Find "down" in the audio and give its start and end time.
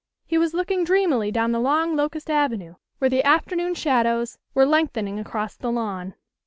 1.31-1.51